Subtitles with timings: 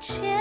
[0.00, 0.37] 切。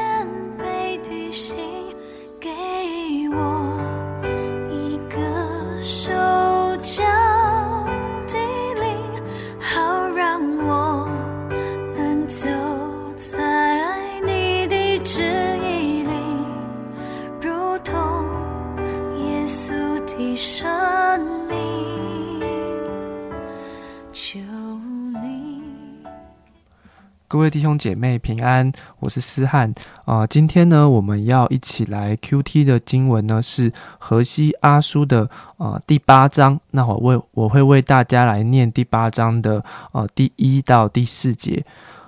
[27.38, 29.72] 各位弟兄姐妹平安，我是思翰
[30.06, 36.60] 啊、今天呢，我们要一起来 QT 的经文呢是荷西阿书的呃第八章。
[36.72, 41.64] 那我为我会为大家来念第八章的呃第一到第四节。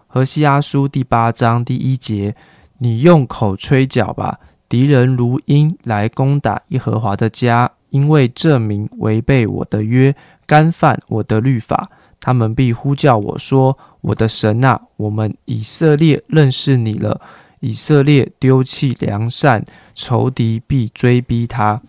[0.07, 2.35] 荷西阿书第八章第一节：
[2.79, 10.15] 你用口吹角吧，敌人如鹰来攻打耶和华的家，因为这名违背我的约，
[10.47, 13.77] 干犯我的律法，他们必呼叫我说。
[14.01, 17.19] 我的神啊，我们以色列认识你了。
[17.59, 21.81] 以色列丢弃良善，仇敌必追逼他。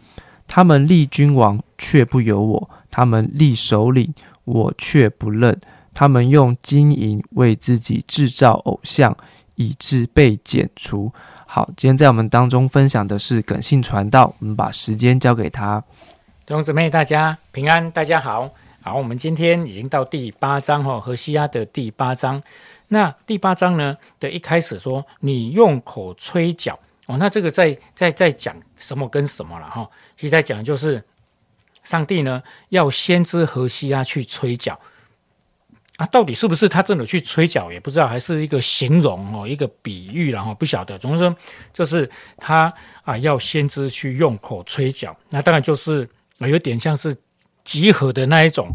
[0.48, 4.12] 他们立君王，却不由我；他们立首领，
[4.44, 5.56] 我却不认。
[5.94, 9.16] 他们用金银为自己制造偶像，
[9.54, 11.12] 以致被剪除。
[11.46, 15.80] 好，今天在我们当中分享的是耿信传道，我们把时间交给他。
[16.44, 18.50] 弟兄姊妹，大家平安，大家好。
[18.82, 22.42] 好，我们今天已经到第八章哈，荷西亚的第八章。
[22.88, 29.86] 那第八章呢的一开始说，你用口吹角哦，那这个在在在讲什么跟什么了哈？
[30.16, 31.04] 其实在讲就是
[31.84, 34.80] 上帝呢要先知荷西亚去吹角
[35.98, 40.98] 啊，到底是不是他真的去吹角也不知道，还是一个形容哦，一个比喻然后不晓得。
[40.98, 41.36] 总之说，
[41.74, 46.08] 就是他啊要先知去用口吹角，那当然就是
[46.38, 47.14] 有点像是。
[47.64, 48.74] 集合的那一种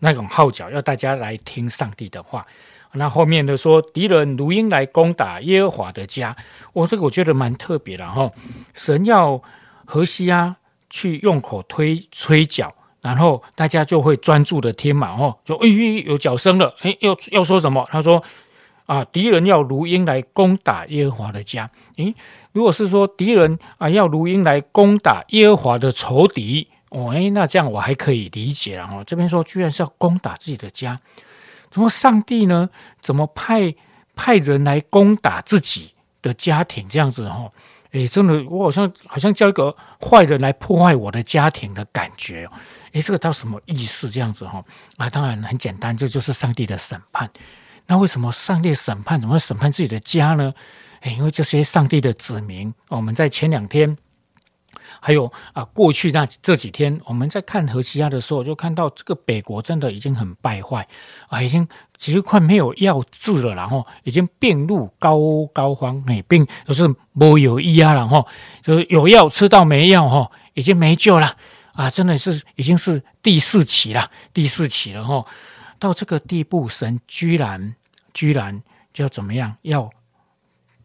[0.00, 2.46] 那种号角，要大家来听上帝的话。
[2.96, 6.36] 那后面的说，敌人如鹰来攻打耶和华的家，
[6.72, 8.30] 我这个我觉得蛮特别的哈。
[8.72, 9.42] 神要
[9.84, 10.56] 荷西啊
[10.88, 15.66] 去用口推吹角，然后大家就会专注的听嘛哦，就哎
[16.06, 17.84] 有角声了，哎要要说什么？
[17.90, 18.22] 他说
[18.86, 21.68] 啊，敌人要如鹰来攻打耶和华的家。
[21.96, 22.14] 诶，
[22.52, 26.68] 如果是说敌人啊要如鹰来攻打耶和华的仇敌。
[26.94, 29.02] 哦，哎，那这样我还可以理解了哈。
[29.02, 30.96] 这边说居然是要攻打自己的家，
[31.68, 32.70] 怎么上帝呢？
[33.00, 33.74] 怎么派
[34.14, 37.50] 派人来攻打自己的家庭这样子哈？
[37.90, 42.52] 哎，真的，我好像好像叫一个坏人来破坏我的家庭的感觉哦。
[42.92, 44.64] 哎，这个到什么意思这样子哈？
[44.96, 47.28] 啊，当然很简单，这就是上帝的审判。
[47.86, 50.54] 那为什么上帝审判怎么会审判自己的家呢？
[51.00, 53.96] 哎，因为这些上帝的子民，我们在前两天。
[55.06, 60.88] 还有啊，过去那这几天我们在看荷西亚的时候，就看到这个北国真的已经很败坏
[61.28, 65.18] 啊，已经其实快没有药治了，然后已经病入膏
[65.52, 68.26] 膏肓，哎，病就是没有医啊，然后
[68.62, 71.36] 就是有药吃到没药哈，已经没救了
[71.74, 75.22] 啊，真的是已经是第四期了，第四期了哈，
[75.78, 77.74] 到这个地步，神居然
[78.14, 79.90] 居然就要怎么样要？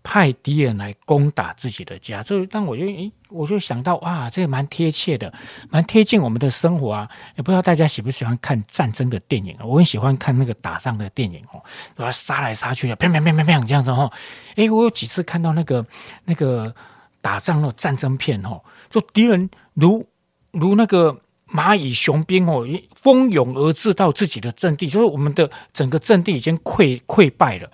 [0.01, 5.31] 派敌人来攻打自己的家，这让我就诶，我就想到哇，这个蛮贴切的，
[5.69, 7.07] 蛮贴近我们的生活啊。
[7.35, 9.65] 也不知道大家喜不喜欢看战争的电影啊？
[9.65, 11.61] 我很喜欢看那个打仗的电影哦，
[11.95, 14.11] 把它杀来杀去的，砰砰砰砰砰这样子哦。
[14.55, 15.85] 诶，我有几次看到那个
[16.25, 16.73] 那个
[17.21, 20.07] 打仗的战争片哦，就敌人如
[20.51, 21.21] 如那个
[21.51, 27.69] 蚂蚁雄兵哦，蜂拥而至到自己的阵地，就是我们的整个阵地已经溃溃败了。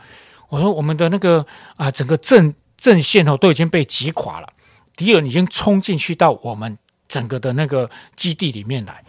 [0.50, 1.45] 我说我们的那个
[1.75, 4.47] 啊，整个阵阵线哦都已经被击垮了，
[4.95, 9.03] 敌人已经冲进去到我们整个的那个基地里面来。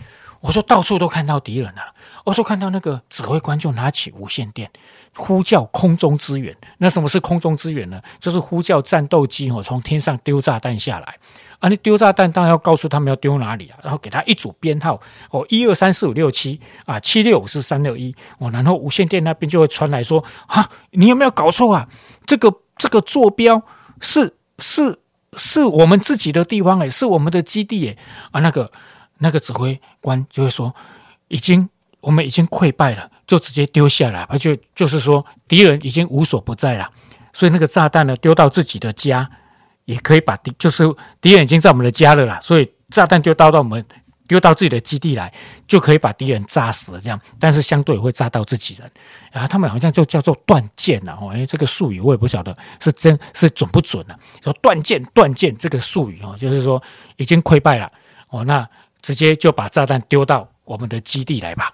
[0.47, 1.83] 我说到处都看到敌人了，
[2.25, 4.71] 我说看到那个指挥官就拿起无线电
[5.17, 6.57] 呼叫空中支援。
[6.79, 8.01] 那什么是空中支援呢？
[8.21, 11.17] 就是呼叫战斗机哦从天上丢炸弹下来。
[11.59, 21.89] 啊，你丢炸弹当然要告诉他们要丢哪里啊，然后给他一组编号哦，一二三四五六七啊，七六五四三六一哦，然后无线电那边就会传来说啊，你有没有搞错啊？
[22.27, 23.63] 这个这个坐标
[24.01, 25.01] 是是
[25.39, 27.99] 是我们自己的地方诶，是我们的基地诶
[28.33, 28.71] 啊，那个
[29.19, 30.75] 那个指挥官就会说，
[31.29, 31.69] 已经
[32.01, 36.91] 我们已经溃败了，就直接丢下来，而且就是说敌人已经无所不在了，
[37.33, 39.29] 所以那个炸弹呢丢到自己的家。
[39.87, 40.83] 也可以把敌，就是
[41.21, 43.87] 敌人已经在我们的家了啦，所以炸弹丢到到我们
[44.27, 45.33] 丢到自己的基地来，
[45.69, 46.99] 就可以把敌人炸死了。
[46.99, 48.91] 这样，但是相对会炸到自己人。
[49.31, 54.15] 然后他们好像就叫做断剑了哦，因为这个术语我也不晓得是真是准不准呢？
[54.43, 56.83] 说断剑断剑这个术语哦，就是说
[57.15, 57.89] 已经溃败了
[58.31, 58.69] 哦，那
[59.03, 61.73] 直接就把炸弹丢到我们的基地来吧。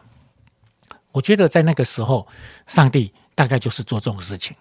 [1.12, 2.26] 我觉得在那个时候，
[2.66, 4.56] 上帝大概就是做这种事情，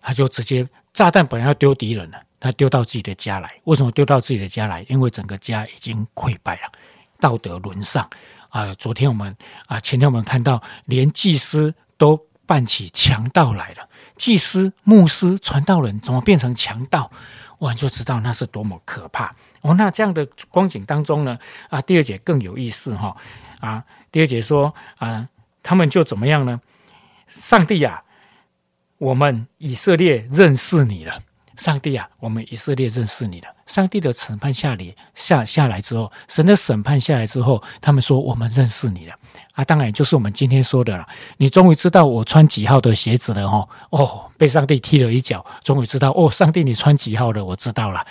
[0.00, 0.68] 他就直接。
[0.92, 3.60] 炸弹本来要丢敌人了，他丢到自己的家来。
[3.64, 4.82] 为什么丢到自己的家来？
[4.88, 6.72] 因为整个家已经溃败了，
[7.20, 8.08] 道德沦丧
[8.48, 8.72] 啊！
[8.72, 9.36] 昨天我们
[9.66, 13.86] 啊，前天我们看到，连祭司都扮起强盗来了。
[14.16, 17.10] 祭司、牧师、传道人怎么变成强盗？
[17.58, 19.30] 我们就知道那是多么可怕
[19.66, 19.74] 哦！
[19.74, 23.16] 那这样的光景当中呢，啊，第二节更有意思哈
[23.60, 23.82] 啊！
[24.12, 25.28] 第二节说啊，
[25.62, 26.60] 他们就怎么样呢？
[27.26, 28.02] 上帝呀！
[28.98, 31.18] 我们以色列认识你了，
[31.56, 32.08] 上帝啊！
[32.18, 33.48] 我们以色列认识你了。
[33.66, 39.14] 上帝的审判下里下下来之后，神的审判下来之后，他们说我们认识你了
[39.54, 39.64] 啊！
[39.64, 41.04] 当然就是我们今天说的了。
[41.36, 43.68] 你终于知道我穿几号的鞋子了哦？
[43.90, 47.44] 哦，被上帝踢了一脚，终于知道哦，上帝你穿几号的？
[47.44, 48.06] 我知道了。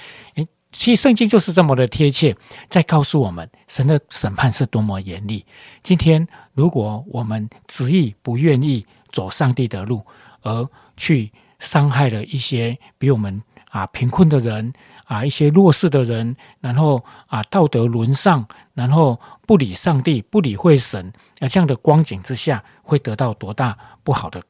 [0.76, 2.36] 其实圣经就是这么的贴切，
[2.68, 5.46] 在告诉我们神的审判是多么严厉。
[5.82, 10.06] 今天如果我们执意不愿意走上帝的路，
[10.42, 10.68] 而
[10.98, 14.74] 去伤害了一些比我们啊贫困的人
[15.06, 24.44] 啊，一些弱势的人，然后啊道德沦丧，然后不理上帝，不理会神，啊这样的光景之下，会得到多大不好的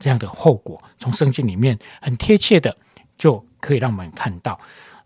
[0.00, 0.82] 这样的后果？
[0.98, 2.76] 从圣经里面很贴切的
[3.16, 4.58] 就可以让我们看到，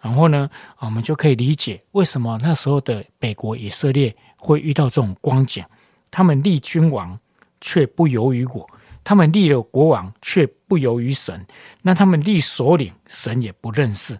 [0.02, 0.50] 然后呢，
[0.80, 5.64] 我们就可以理解为什么那时候的美国以色列会遇到这种光景，
[6.10, 7.18] 他们立君王
[7.60, 8.68] 却不由于我。
[9.04, 11.36] 他们立了国王，却不由于神；
[11.82, 14.18] 那他们立首领，神也不认识。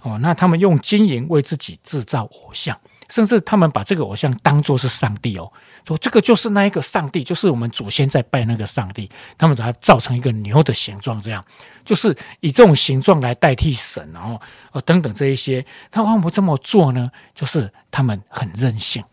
[0.00, 2.78] 哦，那他们用金银为自己制造偶像，
[3.12, 5.52] 甚至他们把这个偶像当作是上帝哦，
[5.86, 9.10] 说这个就是那一个上帝，就是我们祖先在拜那个上帝。
[9.36, 11.44] 他们把它造成一个牛的形状，这样
[11.84, 14.40] 就是以这种形状来代替神，然后
[14.72, 15.62] 呃等等这一些。
[15.90, 17.10] 他为什么这么做呢？
[17.34, 19.04] 就是他们很任性，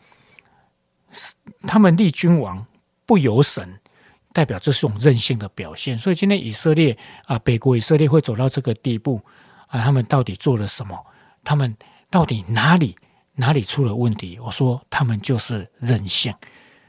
[1.67, 2.65] 他们立君王
[3.05, 3.77] 不由神。
[4.31, 6.95] 代表这是一种任性的表现，所以今天以色列
[7.25, 9.19] 啊，北国以色列会走到这个地步
[9.67, 10.95] 啊，他们到底做了什么？
[11.43, 11.75] 他们
[12.11, 12.95] 到底哪里
[13.39, 14.37] 哪里出了问题？
[14.39, 16.33] 我说他们就是任性、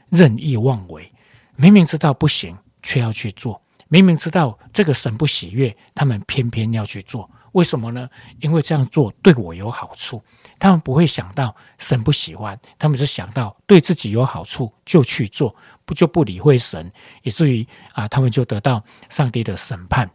[0.09, 1.09] 任意妄为，
[1.55, 3.53] 明明知道不行，却要去做；
[3.87, 7.29] 明明知道这个神不喜悦，他们偏偏要去做。
[7.53, 8.09] 为什么呢？
[8.41, 10.21] 因为这样做对我有好处。
[10.59, 15.55] 他们不会想到神不喜欢，他们是想到对自己有好处就去做，
[15.85, 16.91] 不就不理会神，
[17.23, 20.09] 以至于啊，他们就得到上帝的审判。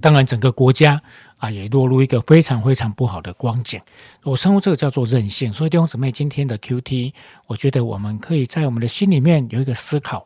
[0.00, 1.00] 当然，整个国家
[1.42, 3.80] 啊也落入一个非常非常不好的光景。
[4.22, 5.52] 我称呼这个叫做任性。
[5.52, 7.12] 所以弟兄姊妹，今天的 Q T，
[7.48, 10.24] 我觉得我们可以在我们的心里面有一个思考，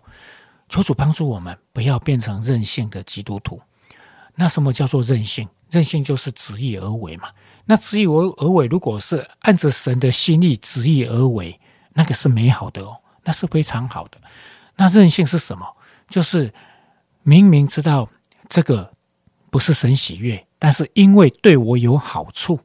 [0.69, 3.59] 求主帮助我们不要变成任性的基督徒。
[4.35, 5.49] 那什么叫做任性？
[5.71, 7.31] 任性就是执意而为嘛。
[7.65, 11.59] 那执意而而为，如果是按着神的心意执意而为，
[11.95, 14.19] 那个是美好的哦，那是非常好的。
[14.77, 15.67] 那任性是什么？
[16.11, 16.53] 就是
[17.23, 18.07] 明明知道
[18.51, 18.93] 这个
[19.57, 22.61] 不是神喜悦，但是因为对我有好处，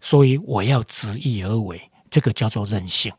[0.00, 3.12] 所以我要执意而为，这个叫做任性。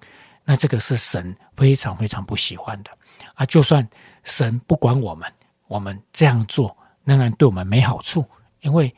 [0.46, 2.92] 那这个是神非常非常不喜欢的
[3.34, 3.46] 啊！
[3.46, 3.86] 就算
[4.24, 5.30] 神不管我们，
[5.68, 8.24] 我们这样做仍然对我们没好处，
[8.62, 8.96] 因为。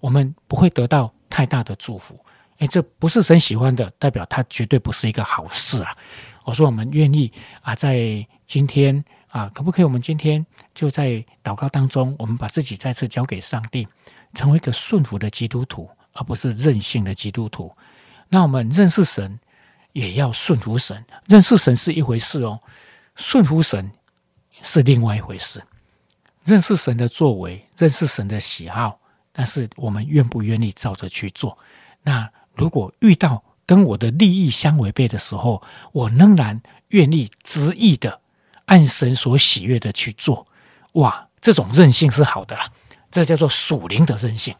[0.00, 2.16] 我们不会得到太大的祝福，
[2.58, 5.96] 哎，这不是神喜欢的，代表他绝对不是一个好事啊！
[6.44, 7.32] 我说我们愿意
[7.62, 9.84] 啊，在今天啊，可不可以？
[9.84, 10.44] 我们今天
[10.74, 13.86] 就在祷告当中，我们把自己再次交给上帝，
[14.34, 17.70] 成为一个顺服的基督徒，而不是任性的基督徒。
[18.28, 19.38] 那我们认识神，
[19.92, 21.04] 也要顺服神。
[21.26, 22.58] 认识神是一回事哦，
[23.16, 23.90] 顺服神
[24.62, 25.62] 是另外一回事。
[26.44, 28.98] 认识神的作为，认识神的喜好。
[29.32, 31.56] 但是我们愿不愿意照着去做？
[32.02, 38.20] 那如果遇到跟我的利益相违背的时候，我仍然愿意执意的
[38.68, 40.46] 按神所喜悦的去做。
[40.92, 42.70] 哇，这种任性是好的啦，
[43.10, 44.54] 这叫做属灵的任性，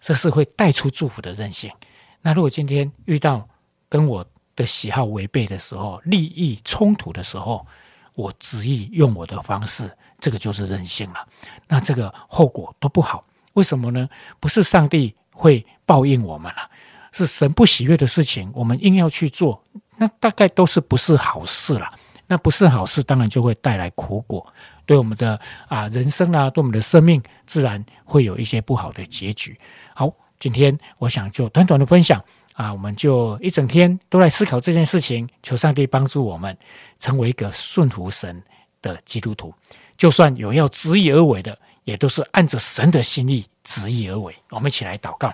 [0.00, 1.72] 这是会带出祝福的任性。
[2.20, 3.48] 那如果今天遇到
[3.88, 4.24] 跟我
[4.54, 7.66] 的喜好违背的时候，利益冲突的时候，
[8.14, 11.26] 我执意用我的方式，这个就是任性了。
[11.66, 13.24] 那这个后果都不好。
[13.54, 14.08] 为什么呢？
[14.40, 16.70] 不是上帝会报应我们了，
[17.12, 19.62] 是神不喜悦的事情，我们硬要去做，
[19.96, 21.92] 那大概都是不是好事了。
[22.26, 24.46] 那不是好事，当然就会带来苦果，
[24.86, 25.38] 对我们的
[25.68, 29.58] 啊人生啊，对我们的生命，自然会有一些不好的结局。
[29.94, 32.22] 好，今天我想就短短的分享
[32.54, 36.56] 啊，我们就一整天都来思考这件事情，求上帝帮助我们
[36.98, 38.42] 成为一个顺服神
[38.80, 39.54] 的基督徒，
[39.96, 41.56] 就算有要执意而为的。
[41.84, 44.34] 也都是按着神的心意执意而为。
[44.48, 45.30] 我们一起来祷告，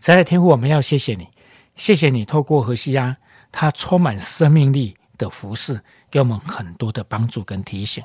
[0.00, 1.28] 亲爱的天父，我们要谢谢你，
[1.76, 3.16] 谢谢你透过何西亚
[3.52, 5.78] 他充满生命力的服饰，
[6.10, 8.02] 给我们很多的帮助跟提醒。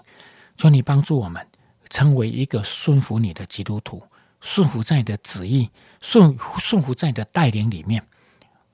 [0.58, 1.48] 求你帮助我们
[1.90, 4.04] 成为一个顺服你的基督徒，
[4.42, 5.70] 顺服在你的旨意，
[6.02, 8.04] 顺顺服在你的带领里面。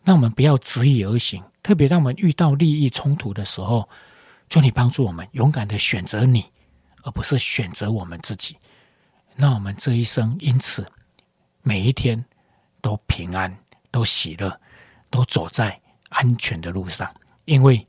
[0.03, 3.87] 让我们不要执意而行，特别当我们遇到利益冲突的时候，
[4.49, 6.45] 求你帮助我们勇敢的选择你，
[7.03, 8.57] 而不是选择我们自己。
[9.35, 10.85] 让我们这一生因此
[11.61, 12.25] 每一天
[12.81, 13.55] 都平安、
[13.91, 14.59] 都喜乐、
[15.09, 15.79] 都走在
[16.09, 17.13] 安全的路上，
[17.45, 17.85] 因为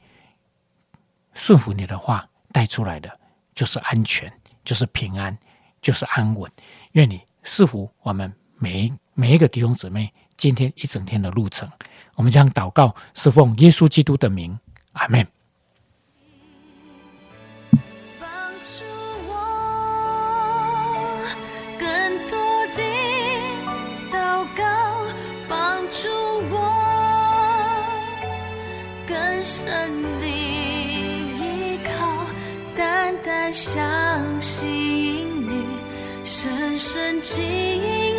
[1.40, 3.10] 顺服你的话带出来的
[3.54, 4.30] 就是安全，
[4.62, 5.34] 就是平安，
[5.80, 6.52] 就是安稳。
[6.92, 11.66] 愿你赐福我们每每一个弟兄姊妹今天一整天的路程。
[12.14, 14.56] 我们将祷告，是奉耶稣基督的名，
[14.92, 15.26] 阿门。
[33.52, 33.80] 相
[34.40, 34.66] 信
[35.48, 35.66] 你，
[36.24, 38.09] 深深敬畏。